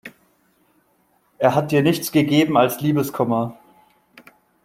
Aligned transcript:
Er 1.37 1.53
hat 1.53 1.69
dir 1.71 1.83
nichts 1.83 2.11
gegeben 2.11 2.57
als 2.57 2.81
Liebeskummer. 2.81 3.59